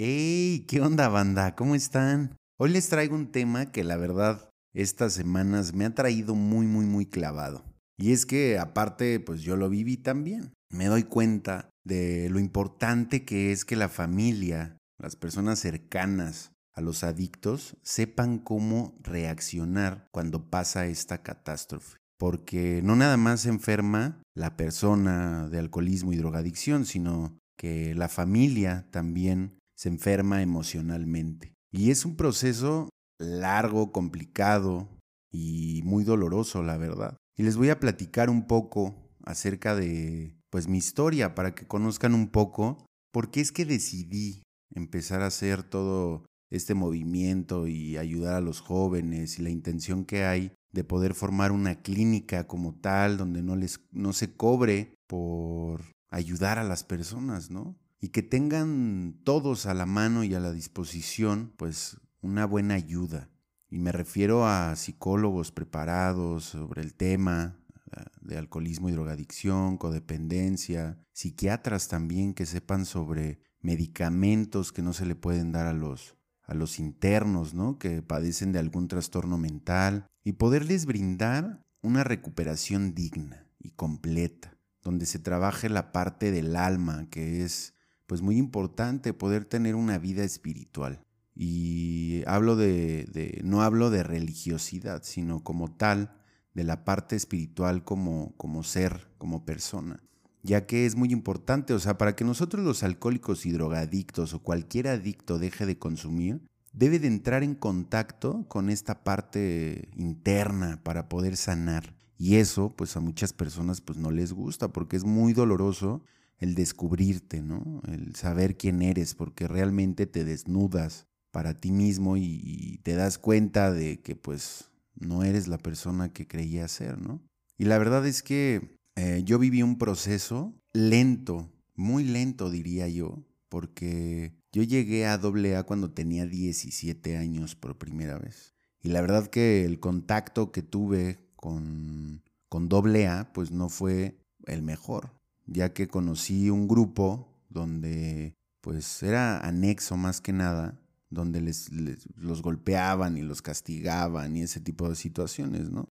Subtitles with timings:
[0.00, 0.64] ¡Hey!
[0.68, 1.56] ¿Qué onda, banda?
[1.56, 2.36] ¿Cómo están?
[2.56, 6.86] Hoy les traigo un tema que la verdad estas semanas me ha traído muy, muy,
[6.86, 7.64] muy clavado.
[7.98, 10.52] Y es que aparte, pues yo lo viví también.
[10.70, 16.80] Me doy cuenta de lo importante que es que la familia, las personas cercanas a
[16.80, 21.96] los adictos, sepan cómo reaccionar cuando pasa esta catástrofe.
[22.20, 28.08] Porque no nada más se enferma la persona de alcoholismo y drogadicción, sino que la
[28.08, 31.54] familia también se enferma emocionalmente.
[31.70, 34.88] Y es un proceso largo, complicado
[35.32, 37.16] y muy doloroso, la verdad.
[37.36, 42.14] Y les voy a platicar un poco acerca de pues mi historia para que conozcan
[42.14, 44.42] un poco por qué es que decidí
[44.74, 50.24] empezar a hacer todo este movimiento y ayudar a los jóvenes y la intención que
[50.24, 55.82] hay de poder formar una clínica como tal donde no les no se cobre por
[56.10, 57.76] ayudar a las personas, ¿no?
[58.00, 63.30] Y que tengan todos a la mano y a la disposición, pues una buena ayuda.
[63.70, 67.58] Y me refiero a psicólogos preparados sobre el tema
[67.96, 75.06] eh, de alcoholismo y drogadicción, codependencia, psiquiatras también que sepan sobre medicamentos que no se
[75.06, 76.18] le pueden dar a los
[76.48, 77.78] a los internos, ¿no?
[77.78, 85.04] que padecen de algún trastorno mental y poderles brindar una recuperación digna y completa, donde
[85.04, 87.74] se trabaje la parte del alma, que es
[88.08, 91.04] pues muy importante poder tener una vida espiritual.
[91.34, 96.16] Y hablo de, no hablo de religiosidad, sino como tal,
[96.54, 100.02] de la parte espiritual como, como ser, como persona.
[100.42, 104.42] Ya que es muy importante, o sea, para que nosotros los alcohólicos y drogadictos o
[104.42, 106.40] cualquier adicto deje de consumir,
[106.72, 111.94] debe de entrar en contacto con esta parte interna para poder sanar.
[112.16, 116.02] Y eso, pues a muchas personas pues no les gusta porque es muy doloroso
[116.38, 117.82] el descubrirte, ¿no?
[117.86, 123.72] El saber quién eres porque realmente te desnudas para ti mismo y, te das cuenta
[123.72, 127.20] de que pues no eres la persona que creías ser, ¿no?
[127.58, 133.24] Y la verdad es que eh, yo viví un proceso lento, muy lento diría yo,
[133.48, 138.54] porque yo llegué a AA cuando tenía 17 años por primera vez.
[138.80, 144.62] Y la verdad que el contacto que tuve con, con AA pues no fue el
[144.62, 145.17] mejor,
[145.48, 150.78] ya que conocí un grupo donde pues era anexo más que nada
[151.10, 151.70] donde les,
[152.16, 155.88] los golpeaban y los castigaban y ese tipo de situaciones, ¿no?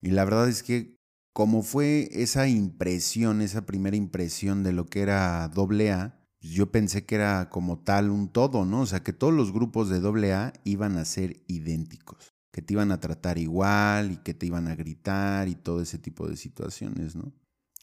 [0.00, 0.96] Y la verdad es que
[1.34, 7.04] como fue esa impresión, esa primera impresión de lo que era doble A, yo pensé
[7.04, 8.80] que era como tal un todo, ¿no?
[8.80, 12.74] O sea, que todos los grupos de doble A iban a ser idénticos, que te
[12.74, 16.36] iban a tratar igual y que te iban a gritar y todo ese tipo de
[16.36, 17.32] situaciones, ¿no?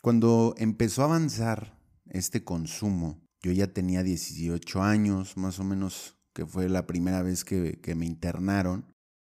[0.02, 6.46] Cuando empezó a avanzar este consumo, yo ya tenía 18 años, más o menos que
[6.46, 8.86] fue la primera vez que, me internaron.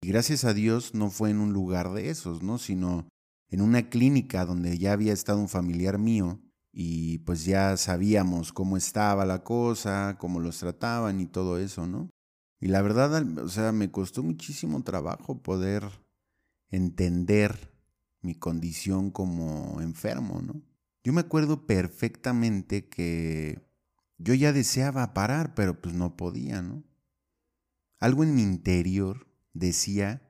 [0.01, 2.57] Y gracias a Dios no fue en un lugar de esos, ¿no?
[2.57, 3.07] Sino
[3.49, 8.75] en una clínica donde ya había estado un familiar mío y pues ya sabíamos cómo
[8.75, 12.09] estaba la cosa, cómo los trataban y todo eso, ¿no?
[12.59, 15.83] Y la verdad, o sea, me costó muchísimo trabajo poder
[16.69, 17.74] entender
[18.25, 20.61] mi condición como enfermo, ¿no?
[21.03, 23.61] Yo me acuerdo perfectamente que
[24.17, 26.83] yo ya deseaba parar, pero pues no podía, ¿no?
[27.99, 30.27] Algo en mi interior decía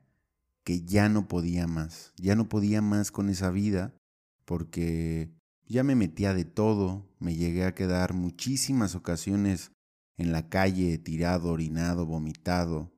[0.64, 3.96] que ya no podía más, ya no podía más con esa vida,
[4.44, 5.32] porque
[5.66, 9.72] ya me metía de todo, me llegué a quedar muchísimas ocasiones
[10.18, 12.94] en la calle, tirado, orinado, vomitado,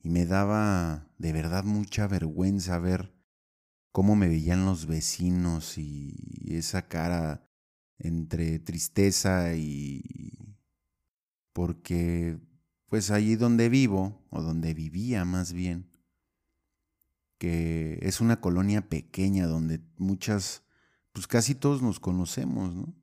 [0.00, 3.14] y me daba de verdad mucha vergüenza ver
[3.92, 6.14] cómo me veían los vecinos y
[6.48, 7.46] esa cara
[7.98, 10.56] entre tristeza y...
[11.52, 12.38] porque
[12.92, 15.90] pues allí donde vivo, o donde vivía más bien,
[17.38, 20.62] que es una colonia pequeña donde muchas,
[21.12, 22.94] pues casi todos nos conocemos, ¿no?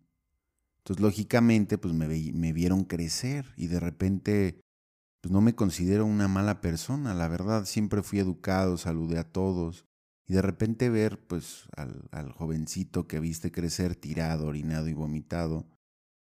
[0.78, 4.62] Entonces, lógicamente, pues me, me vieron crecer y de repente,
[5.22, 9.89] pues no me considero una mala persona, la verdad, siempre fui educado, saludé a todos,
[10.30, 15.68] y de repente ver pues al, jovencito que viste crecer tirado, orinado y vomitado,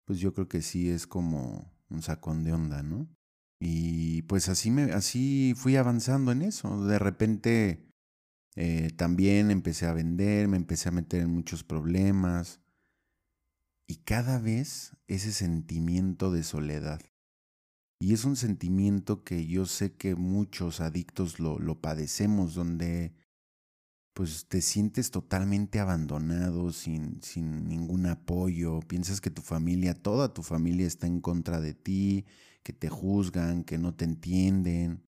[0.04, 3.08] pues yo creo que sí es como un sacón de onda, ¿no?
[3.58, 6.84] Y pues así, me, así fui avanzando en eso.
[6.84, 7.88] De repente
[8.56, 12.60] eh, también empecé a vender, me empecé a meter en muchos problemas.
[13.88, 17.00] Y cada vez ese sentimiento de soledad.
[17.98, 23.23] Y es un sentimiento que yo sé que muchos adictos lo, lo padecemos, donde
[24.14, 30.43] pues te sientes totalmente abandonado, sin, sin ningún apoyo, piensas que tu familia, toda tu
[30.43, 32.25] familia está en contra de ti,
[32.62, 35.05] que te juzgan, que no te entienden,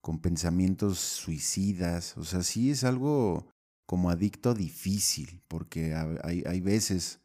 [0.00, 3.48] con pensamientos suicidas, o sea, sí es algo
[3.84, 7.20] como adicto difícil, porque hay, hay veces,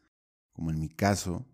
[0.52, 1.46] como en mi caso,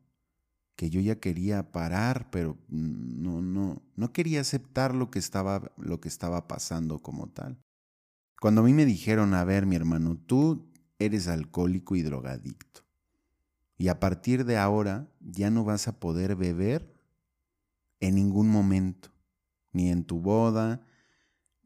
[0.76, 6.00] que yo ya quería parar, pero no, no, no quería aceptar lo que estaba, lo
[6.00, 7.62] que estaba pasando como tal.
[8.42, 10.68] Cuando a mí me dijeron, a ver, mi hermano, tú
[10.98, 12.80] eres alcohólico y drogadicto.
[13.78, 16.92] Y a partir de ahora ya no vas a poder beber
[18.00, 19.10] en ningún momento,
[19.70, 20.84] ni en tu boda,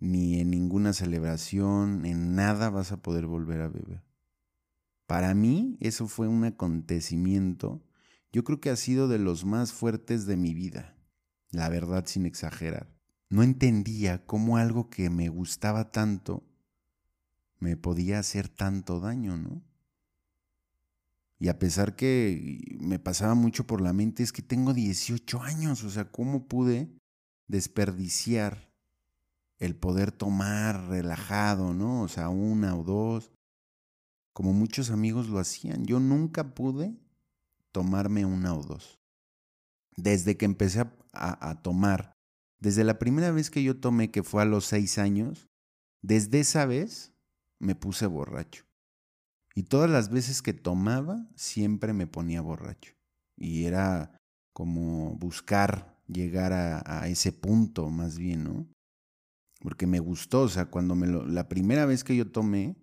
[0.01, 4.03] ni en ninguna celebración, en nada vas a poder volver a beber.
[5.07, 7.83] Para mí eso fue un acontecimiento,
[8.33, 10.95] yo creo que ha sido de los más fuertes de mi vida,
[11.53, 12.95] la verdad sin exagerar.
[13.31, 16.45] No entendía cómo algo que me gustaba tanto
[17.59, 19.63] me podía hacer tanto daño, ¿no?
[21.39, 25.85] Y a pesar que me pasaba mucho por la mente, es que tengo 18 años,
[25.85, 26.91] o sea, ¿cómo pude
[27.47, 28.71] desperdiciar
[29.59, 32.03] el poder tomar relajado, ¿no?
[32.03, 33.33] O sea, una o dos,
[34.33, 35.87] como muchos amigos lo hacían.
[35.87, 36.95] Yo nunca pude
[37.73, 38.99] tomarme una o dos.
[39.97, 42.13] Desde que empecé a, tomar,
[42.61, 45.49] desde la primera vez que yo tomé, que fue a los seis años,
[46.03, 47.15] desde esa vez
[47.59, 48.65] me puse borracho.
[49.55, 52.93] Y todas las veces que tomaba, siempre me ponía borracho.
[53.37, 54.19] Y era
[54.53, 58.67] como buscar llegar a, ese punto más bien, ¿no?
[59.61, 62.77] Porque me gustó, o sea, cuando me lo, la primera vez que yo tomé,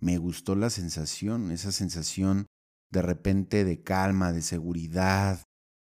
[0.00, 2.46] me gustó la sensación, esa sensación
[2.90, 5.42] de repente de calma, de seguridad,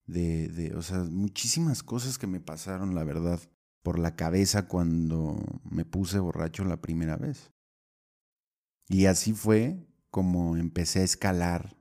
[0.06, 3.40] de, de, o sea, muchísimas cosas que me pasaron, la verdad,
[3.82, 7.50] por la cabeza cuando me puse borracho la primera vez.
[8.90, 11.76] Y así fue como empecé a escalar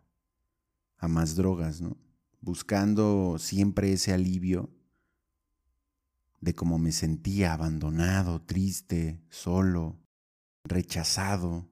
[1.00, 1.98] a más drogas, ¿no?
[2.40, 4.70] Buscando siempre ese alivio
[6.40, 10.00] de cómo me sentía abandonado, triste, solo,
[10.64, 11.68] rechazado.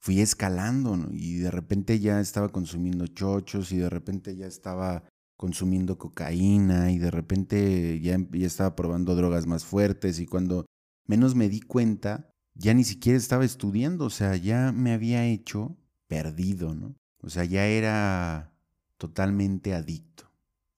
[0.00, 5.04] Fui escalando y de repente ya estaba consumiendo chochos y de repente ya estaba
[5.36, 10.66] consumiendo cocaína y de repente ya estaba probando drogas más fuertes y cuando
[11.06, 15.76] menos me di cuenta, ya ni siquiera estaba estudiando, o sea, ya me había hecho
[16.08, 16.96] perdido, ¿no?
[17.22, 18.52] O sea, ya era
[18.96, 20.30] totalmente adicto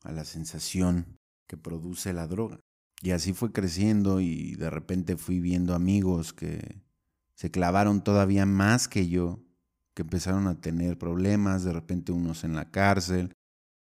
[0.03, 2.61] a la sensación que produce la droga.
[3.03, 6.83] Y así fue creciendo y de repente fui viendo amigos que
[7.35, 9.41] se clavaron todavía más que yo,
[9.95, 13.33] que empezaron a tener problemas, de repente unos en la cárcel,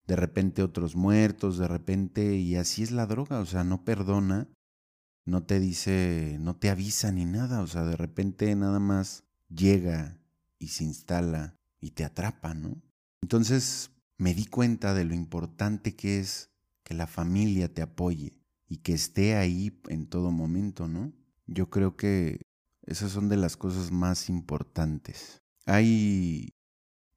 [0.07, 4.47] de repente otros muertos, de repente, y así es la droga, o sea, no perdona
[5.29, 10.19] no te dice, no te avisa ni nada, o sea, de repente nada más llega
[10.59, 12.81] y se instala y te atrapa, ¿no?
[13.23, 16.51] Entonces me di cuenta de lo importante que es
[16.83, 21.13] que la familia te apoye y que esté ahí en todo momento, ¿no?
[21.47, 22.41] Yo creo que
[22.87, 25.43] esas son de las cosas más importantes.
[25.67, 26.55] Hay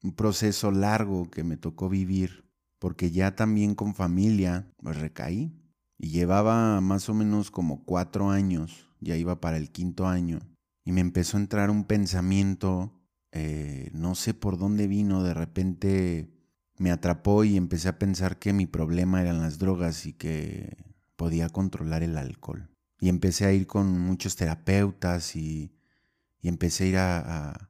[0.04, 2.44] un proceso largo que me tocó vivir
[2.78, 5.61] porque ya también con familia pues recaí
[6.01, 10.39] y llevaba más o menos como cuatro años, ya iba para el quinto año,
[10.83, 13.00] y me empezó a entrar un pensamiento,
[13.31, 16.34] eh, no sé por dónde vino, de repente
[16.79, 20.75] me atrapó y empecé a pensar que mi problema eran las drogas y que
[21.17, 22.67] podía controlar el alcohol.
[23.00, 25.72] Y empecé a ir con muchos terapeutas y,
[26.41, 27.70] empecé a ir a,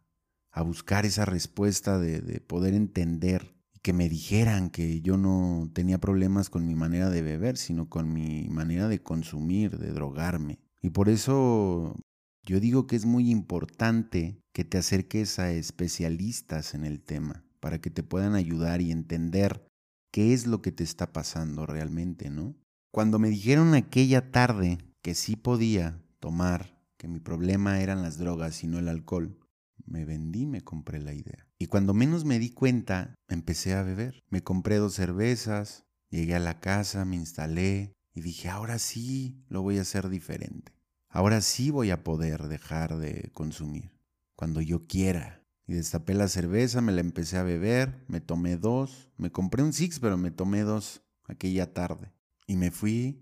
[0.64, 6.66] buscar esa respuesta de poder entender que me dijeran que yo no tenía problemas con
[6.66, 10.60] mi manera de beber, sino con mi manera de consumir, de drogarme.
[10.82, 11.96] Y por eso
[12.44, 17.80] yo digo que es muy importante que te acerques a especialistas en el tema, para
[17.80, 19.66] que te puedan ayudar y entender
[20.12, 22.56] qué es lo que te está pasando realmente, ¿no?
[22.92, 28.64] Cuando me dijeron aquella tarde que sí podía tomar, que mi problema eran las drogas
[28.64, 29.40] y no el alcohol,
[29.86, 31.48] me vendí, me compré la idea.
[31.62, 34.24] Y cuando menos me di cuenta, empecé a beber.
[34.32, 39.62] Me compré dos cervezas, llegué a la casa, me instalé y dije, ahora sí lo
[39.62, 40.74] voy a hacer diferente.
[41.08, 43.92] Ahora sí voy a poder dejar de consumir,
[44.36, 45.46] cuando yo quiera.
[45.68, 49.72] Y destapé la cerveza, me la empecé a beber, me tomé dos, me compré un
[49.72, 52.12] six, pero me tomé dos aquella tarde.
[52.48, 53.22] Y me fui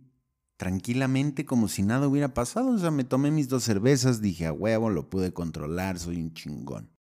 [0.55, 2.69] tranquilamente como si nada hubiera pasado.
[2.69, 6.33] O sea, me tomé mis dos cervezas, dije a huevo, lo pude controlar, soy un
[6.33, 6.97] chingón.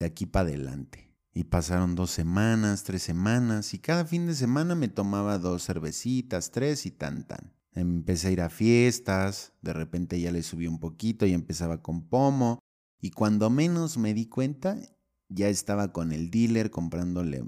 [0.00, 1.14] De aquí para adelante.
[1.34, 6.50] Y pasaron dos semanas, tres semanas, y cada fin de semana me tomaba dos cervecitas,
[6.50, 7.52] tres y tan tan.
[7.72, 12.08] Empecé a ir a fiestas, de repente ya le subí un poquito y empezaba con
[12.08, 12.58] pomo,
[13.00, 14.76] Y cuando menos me di cuenta,
[15.28, 17.44] ya estaba con el dealer comprándole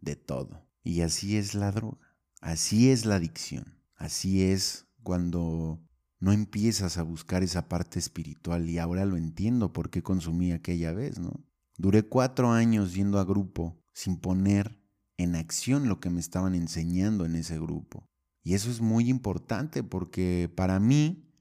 [0.00, 0.64] de todo.
[0.84, 1.98] Y así es la droga,
[2.40, 5.80] así es la adicción, así es cuando
[6.20, 10.92] no empiezas a buscar esa parte espiritual y ahora lo entiendo por qué consumí aquella
[10.92, 11.44] vez, ¿no?
[11.78, 14.80] Duré cuatro años yendo a grupo sin poner
[15.18, 18.08] en acción lo que me estaban enseñando en ese grupo.
[18.42, 21.32] Y eso es muy importante porque para mí,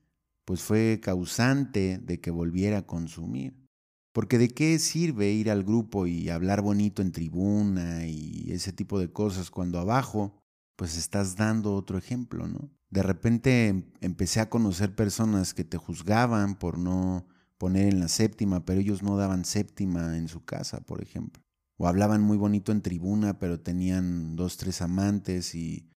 [0.43, 3.65] pues fue causante de que volviera a consumir.
[4.13, 8.97] Porque de qué sirve ir al grupo y hablar bonito en tribuna y ese tipo
[8.97, 10.39] de cosas cuando abajo,
[10.77, 12.71] pues estás dando otro ejemplo, ¿no?
[12.89, 17.27] De repente em, empecé a conocer personas que te juzgaban por no
[17.57, 21.43] poner en la séptima, pero ellos no daban séptima en su casa, por ejemplo.
[21.77, 25.89] O hablaban muy bonito en tribuna, pero tenían dos, tres amantes y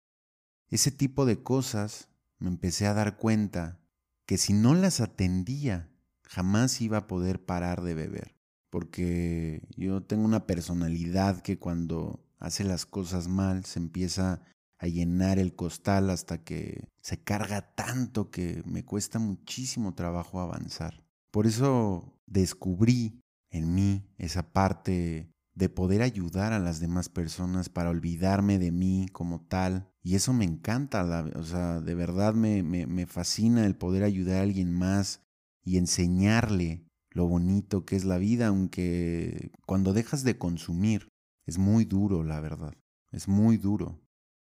[0.69, 3.81] ese tipo de cosas me empecé a dar cuenta
[4.27, 5.91] que si no las atendía
[6.23, 8.37] jamás iba a poder parar de beber.
[8.71, 14.43] Porque yo tengo una personalidad que cuando hace las cosas mal se empieza
[14.79, 21.08] a llenar el costal hasta que se carga tanto que me cuesta muchísimo trabajo avanzar.
[21.30, 23.20] Por eso descubrí
[23.50, 29.08] en mí esa parte de poder ayudar a las demás personas para olvidarme de mí
[29.12, 29.90] como tal.
[30.02, 34.42] Y eso me encanta, o sea, de verdad me, me, fascina el poder ayudar a
[34.42, 35.20] alguien más
[35.64, 41.08] y enseñarle lo bonito que es la vida, aunque cuando dejas de consumir
[41.44, 42.75] es muy duro, la verdad,
[43.11, 44.00] es muy duro,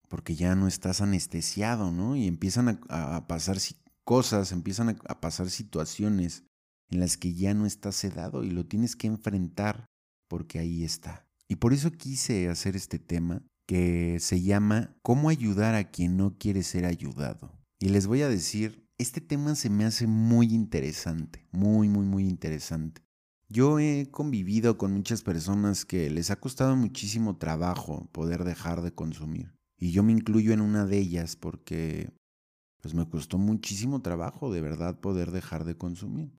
[0.08, 2.16] porque ya no estás anestesiado, ¿no?
[2.16, 3.58] Y empiezan a, pasar
[4.04, 6.44] cosas, empiezan a pasar situaciones
[6.94, 9.90] en las que ya no estás sedado y lo tienes que enfrentar
[10.28, 11.26] porque ahí está.
[11.48, 16.38] Y por eso quise hacer este tema que se llama ¿Cómo ayudar a quien no
[16.38, 17.58] quiere ser ayudado?
[17.80, 22.28] Y les voy a decir este tema se me hace muy interesante, muy, muy, muy
[22.28, 23.02] interesante.
[23.48, 28.94] Yo he convivido con muchas personas que les ha costado muchísimo trabajo poder dejar de
[28.94, 29.52] consumir.
[29.76, 32.10] Y yo me incluyo en una de ellas porque
[32.80, 36.32] pues me costó muchísimo trabajo de verdad poder dejar de consumir.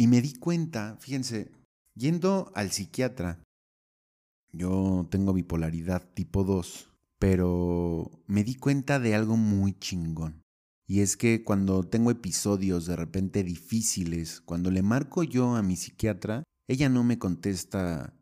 [0.00, 1.52] Y me di cuenta, fíjense,
[1.94, 3.42] yendo al psiquiatra,
[4.50, 6.88] yo tengo bipolaridad tipo 2,
[7.18, 10.40] pero me di cuenta de algo muy chingón.
[10.86, 15.76] Y es que cuando tengo episodios de repente difíciles, cuando le marco yo a mi
[15.76, 18.14] psiquiatra, ella no me contesta,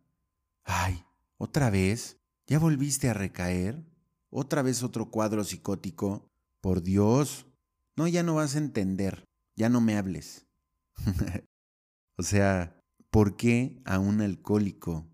[0.64, 1.04] ay,
[1.36, 2.16] ¿otra vez?
[2.48, 3.86] ¿Ya volviste a recaer?
[4.30, 6.26] ¿Otra vez otro cuadro psicótico?
[6.60, 7.46] Por Dios.
[7.94, 9.22] No, ya no vas a entender.
[9.54, 10.44] Ya no me hables.
[12.18, 15.08] o sea, ¿por qué a un alcohólico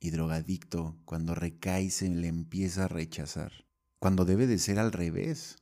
[0.00, 3.52] y drogadicto cuando recae se le empieza a rechazar?
[3.98, 5.58] Cuando debe de ser al revés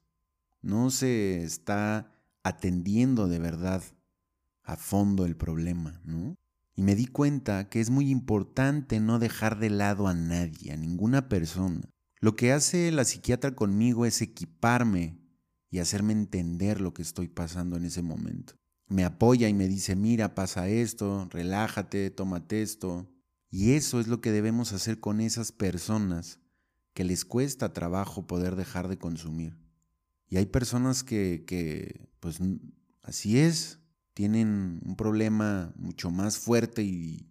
[0.62, 2.12] no se está
[2.44, 3.82] atendiendo de verdad
[4.62, 6.36] a fondo el problema, ¿no?
[6.76, 10.76] Y me di cuenta que es muy importante no dejar de lado a nadie, a
[10.76, 11.82] ninguna persona.
[12.20, 15.18] Lo que hace la psiquiatra conmigo es equiparme
[15.70, 18.54] y hacerme entender lo que estoy pasando en ese momento.
[18.88, 23.10] Me apoya y me dice, mira, pasa esto, relájate, tómate esto.
[23.50, 26.40] Y eso es lo que debemos hacer con esas personas
[26.92, 29.56] que les cuesta trabajo poder dejar de consumir.
[30.28, 32.40] Y hay personas que, pues
[33.02, 33.78] así es,
[34.14, 37.28] tienen un problema mucho más fuerte y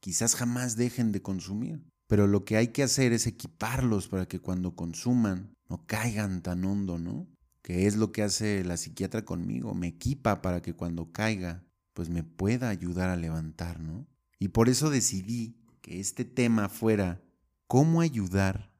[0.00, 1.82] quizás jamás dejen de consumir.
[2.06, 6.64] Pero lo que hay que hacer es equiparlos para que cuando consuman no caigan tan
[6.64, 7.26] hondo, ¿no?
[7.64, 12.10] Que es lo que hace la psiquiatra conmigo, me equipa para que cuando caiga, pues
[12.10, 14.06] me pueda ayudar a levantar, ¿no?
[14.38, 17.22] Y por eso decidí que este tema fuera
[17.66, 18.70] cómo ayudar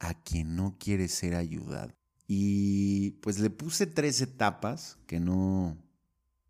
[0.00, 1.94] a quien no quiere ser ayudado.
[2.26, 5.78] Y pues le puse tres etapas que no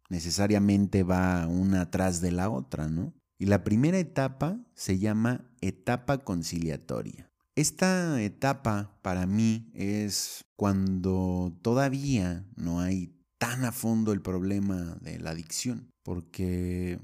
[0.09, 3.13] necesariamente va una atrás de la otra, ¿no?
[3.39, 7.32] Y la primera etapa se llama etapa conciliatoria.
[7.55, 15.19] Esta etapa para mí es cuando todavía no hay tan a fondo el problema de
[15.19, 16.99] la adicción, porque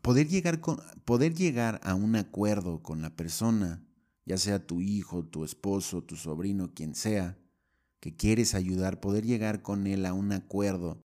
[0.00, 3.86] poder llegar, con, poder llegar a un acuerdo con la persona,
[4.24, 7.38] ya sea tu hijo, tu esposo, tu sobrino, quien sea,
[8.00, 11.02] que quieres ayudar, poder llegar con él a un acuerdo,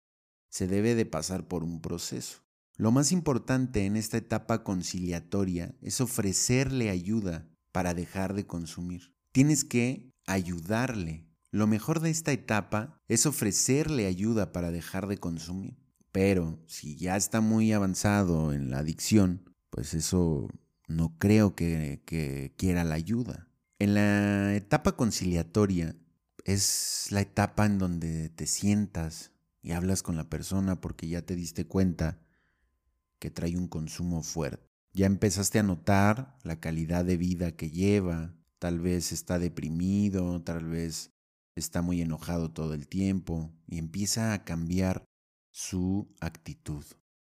[0.50, 2.42] se debe de pasar por un proceso.
[2.76, 9.12] Lo más importante en esta etapa conciliatoria es ofrecerle ayuda para dejar de consumir.
[9.33, 11.26] Tienes que ayudarle.
[11.50, 15.76] Lo mejor de esta etapa es ofrecerle ayuda para dejar de consumir.
[16.12, 20.49] Pero si ya está muy avanzado en la adicción, pues eso
[20.87, 23.49] no creo que, quiera la ayuda.
[23.81, 25.97] En la etapa conciliatoria
[26.45, 31.35] es la etapa en donde te sientas y hablas con la persona porque ya te
[31.35, 32.21] diste cuenta
[33.19, 34.74] que trae un consumo fuerte.
[34.94, 40.66] Ya empezaste a notar la calidad de vida que lleva, tal vez está deprimido, tal
[40.66, 41.10] vez
[41.56, 45.04] está muy enojado todo el tiempo y empieza a cambiar
[45.50, 46.84] su actitud.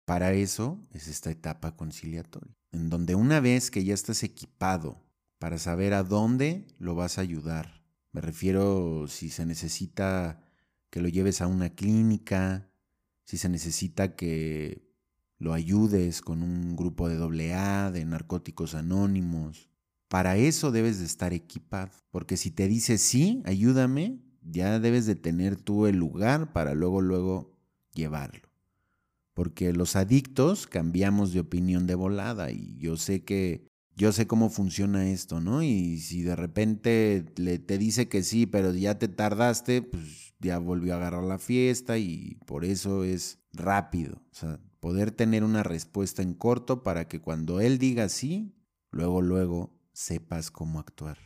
[0.05, 5.01] Para eso es esta etapa conciliatoria, en donde una vez que ya estás equipado
[5.39, 10.43] para saber a dónde lo vas a ayudar, me refiero si se necesita
[10.89, 12.69] que lo lleves a una clínica,
[13.25, 14.84] si se necesita que
[15.37, 19.69] lo ayudes con un grupo de AA, de narcóticos anónimos.
[20.07, 25.15] Para eso debes de estar equipado, porque si te dice sí, ayúdame, ya debes de
[25.15, 27.57] tener tú el lugar para luego, luego
[27.93, 28.47] llevarlo.
[29.33, 34.49] Porque los adictos cambiamos de opinión de volada y yo sé que yo sé cómo
[34.49, 35.63] funciona esto, ¿no?
[35.63, 40.59] Y si de repente le, te dice que sí, pero ya te tardaste, pues ya
[40.59, 44.21] volvió a agarrar la fiesta y por eso es rápido.
[44.31, 48.53] O sea, poder tener una respuesta en corto para que cuando él diga sí,
[48.91, 51.17] luego, luego sepas cómo actuar.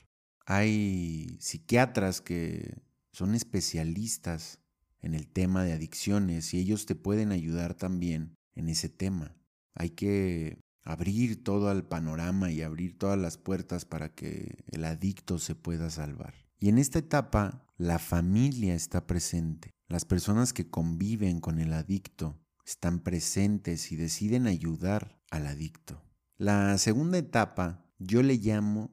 [0.46, 4.60] Hay psiquiatras que son especialistas
[5.02, 9.36] en el tema de adicciones y ellos te pueden ayudar también en ese tema.
[9.74, 15.38] Hay que abrir todo el panorama y abrir todas las puertas para que el adicto
[15.38, 16.34] se pueda salvar.
[16.60, 19.72] Y en esta etapa la familia está presente.
[19.90, 26.04] Las personas que conviven con el adicto están presentes y deciden ayudar al adicto.
[26.38, 28.92] La segunda etapa yo le llamo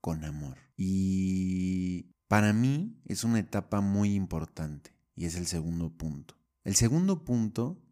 [0.00, 0.56] con amor.
[0.76, 6.36] Y para mí es una etapa muy importante y es el segundo punto.
[6.64, 7.82] El segundo punto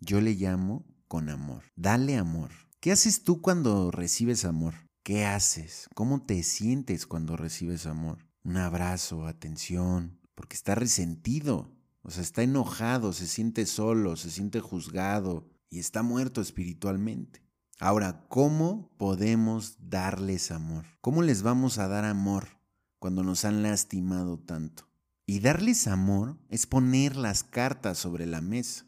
[0.00, 1.64] yo le llamo con amor.
[1.76, 2.50] Dale amor.
[2.80, 4.74] ¿Qué haces tú cuando recibes amor?
[5.02, 5.88] ¿Qué haces?
[5.94, 8.26] ¿Cómo te sientes cuando recibes amor?
[8.44, 11.75] Un abrazo, atención, porque está resentido,
[12.06, 17.42] o sea, está enojado, se siente solo, se siente juzgado y está muerto espiritualmente.
[17.78, 20.86] Ahora, ¿cómo podemos darles amor?
[21.00, 22.56] ¿Cómo les vamos a dar amor?
[22.98, 24.88] cuando nos han lastimado tanto.
[25.26, 28.86] Y darles amor es poner las cartas sobre la mesa.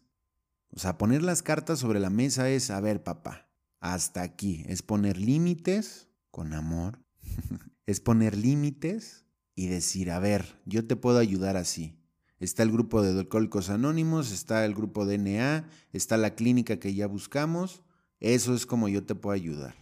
[0.70, 3.48] O sea, poner las cartas sobre la mesa es, a ver, papá,
[3.80, 4.64] hasta aquí.
[4.66, 7.04] Es poner límites con amor.
[7.86, 11.97] es poner límites y decir, a ver, yo te puedo ayudar así.
[12.40, 16.94] Está el grupo de alcohólicos anónimos, está el grupo de NA, está la clínica que
[16.94, 17.82] ya buscamos.
[18.20, 19.74] Eso es como yo te puedo ayudar.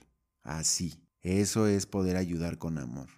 [0.43, 1.01] Así.
[1.23, 3.09] Eso es poder ayudar con amor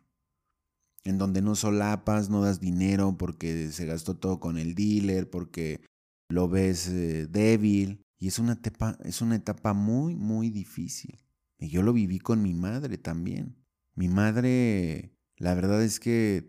[1.09, 5.81] en donde no solapas, no das dinero porque se gastó todo con el dealer, porque
[6.29, 8.05] lo ves eh, débil.
[8.19, 11.25] Y es una, etapa, es una etapa muy, muy difícil.
[11.59, 13.57] Y yo lo viví con mi madre también.
[13.95, 16.47] Mi madre, la verdad es que,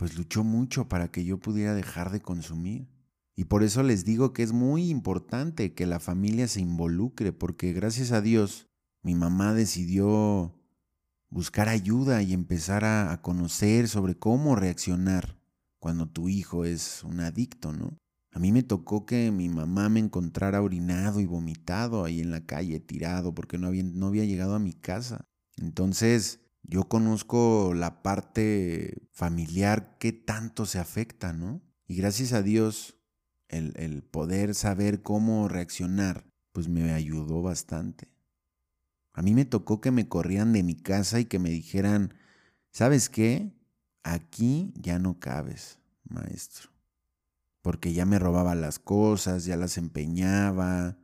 [0.00, 2.88] pues luchó mucho para que yo pudiera dejar de consumir.
[3.36, 7.74] Y por eso les digo que es muy importante que la familia se involucre, porque
[7.74, 8.66] gracias a Dios
[9.02, 10.58] mi mamá decidió
[11.28, 15.38] buscar ayuda y empezar a, conocer sobre cómo reaccionar
[15.78, 17.98] cuando tu hijo es un adicto, ¿no?
[18.32, 22.46] A mí me tocó que mi mamá me encontrara orinado y vomitado ahí en la
[22.46, 25.26] calle, tirado, porque no había, no había llegado a mi casa.
[25.58, 31.62] Entonces, yo conozco la parte familiar que tanto se afecta, ¿no?
[31.86, 32.96] Y gracias a Dios,
[33.48, 38.08] el, el poder saber cómo reaccionar, pues me ayudó bastante.
[39.12, 42.14] A mí me tocó que me corrieran de mi casa y que me dijeran,
[42.70, 43.52] ¿sabes qué?
[44.02, 46.70] Aquí ya no cabes, maestro.
[47.62, 50.96] Porque ya me robaba las cosas, ya las empeñaba.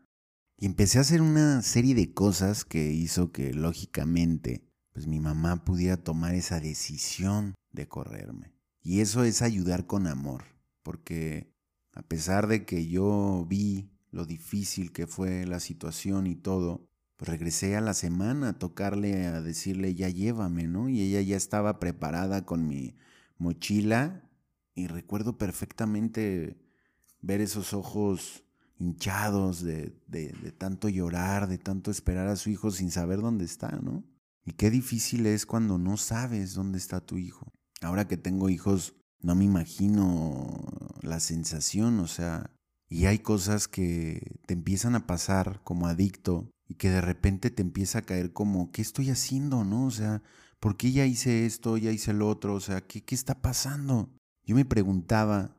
[0.56, 4.65] Y empecé a hacer una serie de cosas que hizo que, lógicamente,
[4.96, 8.54] pues mi mamá pudiera tomar esa decisión de correrme.
[8.80, 10.44] Y eso es ayudar con amor,
[10.82, 11.52] porque
[11.92, 17.28] a pesar de que yo vi lo difícil que fue la situación y todo, pues
[17.28, 20.88] regresé a la semana a tocarle, a decirle, ya llévame, ¿no?
[20.88, 22.96] Y ella ya estaba preparada con mi
[23.36, 24.26] mochila
[24.74, 26.56] y recuerdo perfectamente
[27.20, 28.44] ver esos ojos
[28.78, 33.78] hinchados de, de, tanto llorar, de tanto esperar a su hijo sin saber dónde está,
[33.82, 34.02] ¿no?
[34.46, 37.52] Y qué difícil es cuando no sabes dónde está tu hijo.
[37.82, 40.64] Ahora que tengo hijos, no me imagino
[41.02, 42.54] la sensación, o sea,
[42.88, 47.62] y hay cosas que te empiezan a pasar como adicto y que de repente te
[47.62, 49.64] empieza a caer como, ¿qué estoy haciendo?
[49.64, 49.86] ¿No?
[49.86, 50.22] O sea,
[50.60, 52.54] ¿por qué ya hice esto, ya hice lo otro?
[52.54, 54.10] O sea, ¿qué, qué está pasando?
[54.44, 55.56] Yo me preguntaba,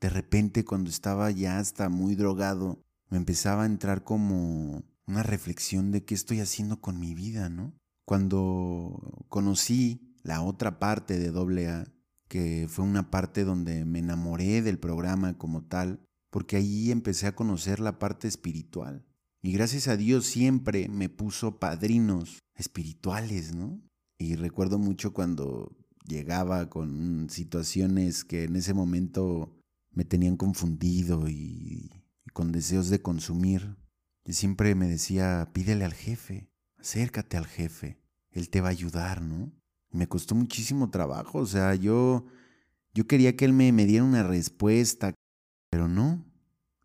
[0.00, 5.92] de repente cuando estaba ya hasta muy drogado, me empezaba a entrar como una reflexión
[5.92, 7.77] de qué estoy haciendo con mi vida, ¿no?
[8.08, 11.92] Cuando conocí la otra parte de AA,
[12.26, 17.34] que fue una parte donde me enamoré del programa como tal, porque ahí empecé a
[17.34, 19.04] conocer la parte espiritual
[19.42, 23.78] Y gracias a Dios siempre me puso padrinos espirituales, ¿no?
[24.16, 29.54] Y recuerdo mucho cuando llegaba con situaciones que en ese momento
[29.90, 31.90] me tenían confundido y,
[32.32, 33.76] con deseos de consumir.
[34.24, 37.98] Y siempre me decía, pídele al jefe, acércate al jefe,
[38.30, 39.52] él te va a ayudar, ¿no?
[39.90, 42.26] me costó muchísimo trabajo, o sea, yo,
[42.94, 45.14] yo quería que él me, me diera una respuesta,
[45.70, 46.24] pero no,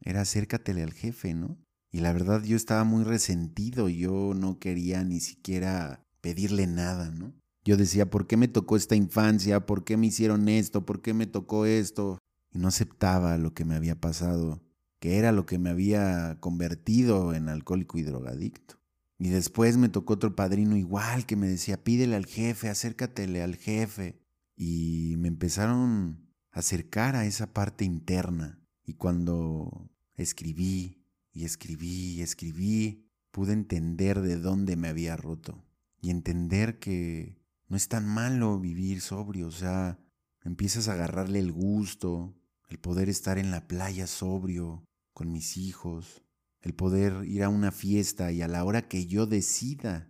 [0.01, 1.57] era acércatele al jefe, ¿no?
[1.91, 7.33] Y la verdad yo estaba muy resentido, yo no quería ni siquiera pedirle nada, ¿no?
[7.65, 9.65] Yo decía, ¿por qué me tocó esta infancia?
[9.65, 10.85] ¿Por qué me hicieron esto?
[10.85, 12.17] ¿Por qué me tocó esto?
[12.51, 14.61] Y no aceptaba lo que me había pasado,
[14.99, 18.82] que era lo que me había convertido en alcohólico y drogadicto.
[19.17, 23.55] Y después me tocó otro padrino igual que me decía, pídele al jefe, acércatele al
[23.55, 24.19] jefe.
[24.55, 28.59] Y me empezaron a acercar a esa parte interna.
[28.85, 35.63] Y cuando escribí y escribí y escribí, pude entender de dónde me había roto.
[36.01, 39.99] Y entender que no es tan malo vivir sobrio, o sea,
[40.43, 42.35] empiezas a agarrarle el gusto,
[42.69, 46.23] el poder estar en la playa sobrio, con mis hijos,
[46.63, 50.09] el poder ir a una fiesta y a la hora que yo decida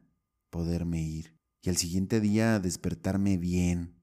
[0.49, 1.35] poderme ir.
[1.63, 3.95] Y al siguiente día despertarme bien,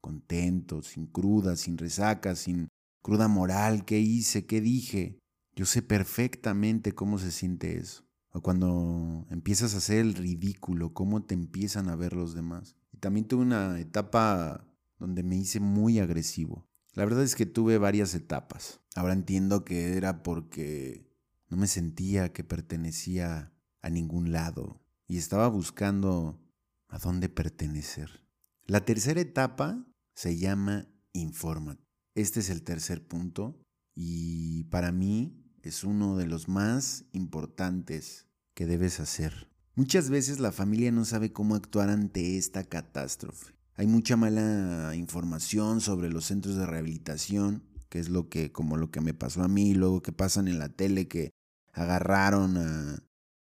[0.00, 2.68] contento, sin cruda, sin resaca, sin
[3.02, 5.18] cruda moral, qué hice, qué dije.
[5.56, 8.04] Yo sé perfectamente cómo se siente eso.
[8.30, 12.76] O cuando empiezas a hacer el ridículo, cómo te empiezan a ver los demás.
[12.92, 16.68] Y también tuve una etapa donde me hice muy agresivo.
[16.92, 18.80] La verdad es que tuve varias etapas.
[18.94, 21.05] Ahora entiendo que era porque
[21.48, 26.40] no me sentía que pertenecía a ningún lado y estaba buscando
[26.88, 28.24] a dónde pertenecer.
[28.66, 31.78] La tercera etapa se llama informa.
[32.14, 33.60] Este es el tercer punto
[33.94, 39.50] y para mí es uno de los más importantes que debes hacer.
[39.74, 43.54] Muchas veces la familia no sabe cómo actuar ante esta catástrofe.
[43.74, 48.90] Hay mucha mala información sobre los centros de rehabilitación, que es lo que, como lo
[48.90, 51.30] que me pasó a mí, luego que pasan en la tele, que
[51.76, 53.02] agarraron a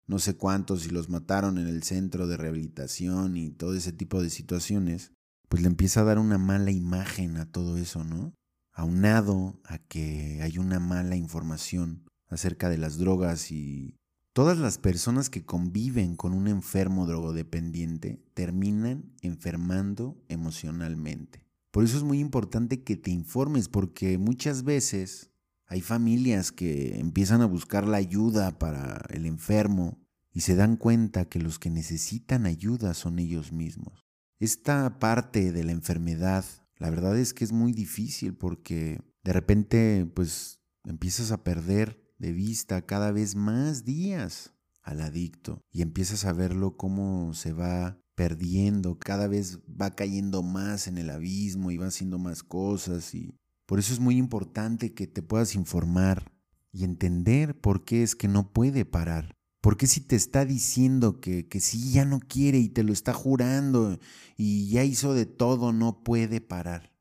[0.06, 4.22] no sé cuántos y los mataron en el centro de rehabilitación y todo ese tipo
[4.22, 5.12] de situaciones,
[5.48, 8.34] pues le empieza a dar una mala imagen a todo eso, ¿no?
[8.72, 13.96] Aunado a que hay una mala información acerca de las drogas y
[14.32, 21.46] todas las personas que conviven con un enfermo drogodependiente terminan enfermando emocionalmente.
[21.70, 25.32] Por eso es muy importante que te informes porque muchas veces
[25.66, 29.98] hay familias que empiezan a buscar la ayuda para el enfermo
[30.32, 34.06] y se dan cuenta que los que necesitan ayuda son ellos mismos.
[34.38, 36.44] Esta parte de la enfermedad,
[36.76, 42.32] la verdad es que es muy difícil porque de repente pues empiezas a perder de
[42.32, 44.52] vista cada vez más días
[44.82, 50.86] al adicto y empiezas a verlo cómo se va perdiendo, cada vez va cayendo más
[50.86, 53.34] en el abismo y va haciendo más cosas y
[53.66, 56.32] por eso es muy importante que te puedas informar
[56.72, 59.36] y entender por qué es que no puede parar.
[59.60, 62.92] ¿Por qué si te está diciendo que, que sí ya no quiere y te lo
[62.92, 63.98] está jurando
[64.36, 66.92] y ya hizo de todo, no puede parar?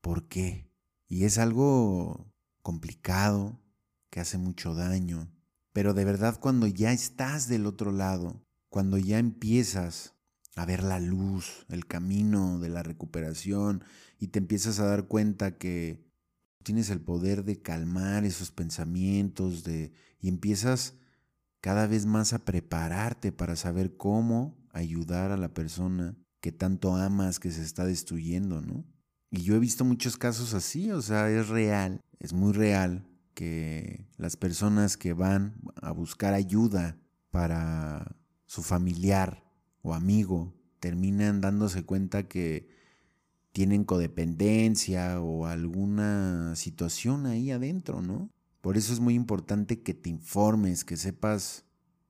[0.00, 0.68] ¿Por qué?
[1.06, 3.60] Y es algo complicado,
[4.10, 5.30] que hace mucho daño.
[5.72, 10.14] Pero de verdad cuando ya estás del otro lado, cuando ya empiezas
[10.56, 13.84] a ver la luz, el camino de la recuperación
[14.18, 16.07] y te empiezas a dar cuenta que
[16.62, 20.94] tienes el poder de calmar esos pensamientos de, y empiezas
[21.60, 27.40] cada vez más a prepararte para saber cómo ayudar a la persona que tanto amas
[27.40, 28.84] que se está destruyendo, ¿no?
[29.30, 34.06] Y yo he visto muchos casos así, o sea, es real, es muy real que
[34.16, 36.98] las personas que van a buscar ayuda
[37.30, 38.16] para
[38.46, 39.44] su familiar
[39.82, 42.68] o amigo terminan dándose cuenta que
[43.58, 48.30] tienen codependencia o alguna situación ahí adentro, ¿no?
[48.60, 51.64] Por eso es muy importante que te informes, que sepas,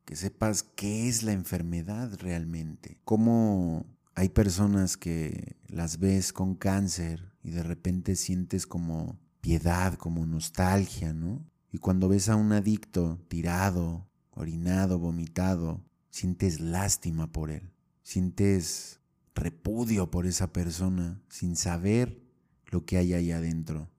[0.04, 2.98] que sepas qué es la enfermedad realmente.
[3.02, 10.26] Cómo hay personas que las ves con cáncer y de repente sientes como piedad, como
[10.26, 11.46] nostalgia, ¿no?
[11.72, 17.72] Y cuando ves a un adicto tirado, orinado, vomitado, sientes lástima por él.
[18.02, 18.97] Sientes
[19.38, 22.20] repudio por esa persona sin saber
[22.66, 23.90] lo que hay ahí adentro,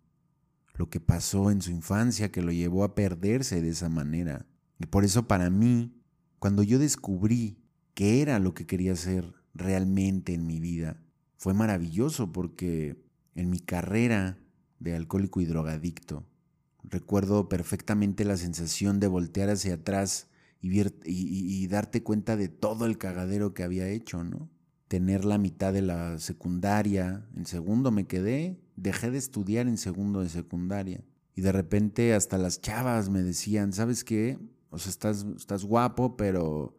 [0.75, 4.45] lo que pasó en su infancia que lo llevó a perderse de esa manera.
[4.80, 6.02] Y por eso para mí,
[6.39, 11.02] cuando yo descubrí qué era lo que quería hacer realmente en mi vida,
[11.38, 13.04] fue maravilloso porque
[13.36, 14.38] en mi carrera
[14.80, 16.25] de alcohólico y drogadicto,
[16.84, 20.28] recuerdo perfectamente la sensación de voltear hacia atrás
[20.62, 24.49] y, darte cuenta de todo el cagadero que había hecho, ¿no?
[24.89, 30.19] Tener la mitad de la secundaria, en segundo me quedé, dejé de estudiar en segundo
[30.19, 31.02] de secundaria.
[31.36, 34.38] Y de repente hasta las chavas me decían, ¿sabes qué?
[34.71, 36.78] O sea, estás, estás guapo, pero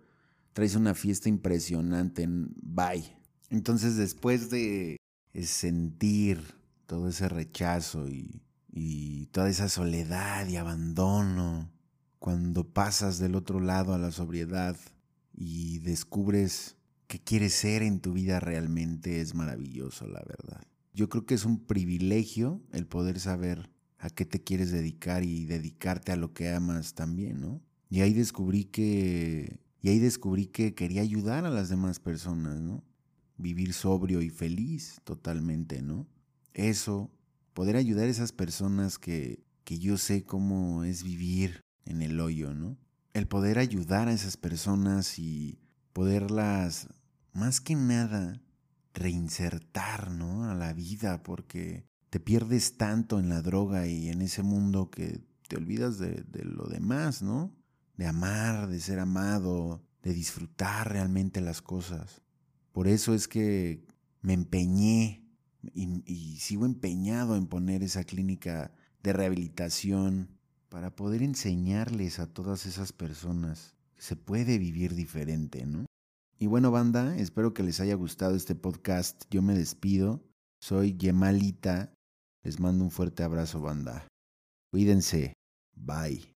[0.52, 2.26] traes una fiesta impresionante.
[2.28, 3.16] Bye.
[3.48, 4.98] Entonces después de
[5.42, 6.42] sentir
[6.86, 11.70] todo ese rechazo y, y toda esa soledad y abandono,
[12.18, 14.76] cuando pasas del otro lado a la sobriedad
[15.32, 16.76] y descubres
[17.10, 20.62] qué quieres ser en tu vida realmente es maravilloso, la verdad.
[20.94, 23.68] Yo creo que es un privilegio el poder saber
[23.98, 27.60] a qué te quieres dedicar y dedicarte a lo que amas también, ¿no?
[27.88, 32.84] Y ahí descubrí que y ahí descubrí que quería ayudar a las demás personas, ¿no?
[33.36, 36.06] Vivir sobrio y feliz totalmente, ¿no?
[36.54, 37.10] Eso,
[37.54, 42.54] poder ayudar a esas personas que, que yo sé cómo es vivir en el hoyo,
[42.54, 42.78] ¿no?
[43.14, 45.58] El poder ayudar a esas personas y
[45.92, 46.86] poderlas,
[47.32, 48.42] más que nada,
[48.94, 50.44] reinsertar, ¿no?
[50.44, 55.20] A la vida, porque te pierdes tanto en la droga y en ese mundo que
[55.48, 57.54] te olvidas de, lo demás, ¿no?
[57.96, 62.22] De amar, de ser amado, de disfrutar realmente las cosas.
[62.72, 63.84] Por eso es que
[64.22, 65.24] me empeñé
[65.74, 70.28] y, y, sigo empeñado en poner esa clínica de rehabilitación
[70.68, 75.89] para poder enseñarles a todas esas personas que se puede vivir diferente, ¿no?
[76.42, 79.24] Y bueno, banda, espero que les haya gustado este podcast.
[79.30, 80.24] Yo me despido.
[80.62, 81.92] Soy Yemalita.
[82.42, 84.08] Les mando un fuerte abrazo, banda.
[84.72, 85.34] Cuídense.
[85.76, 86.32] Bye.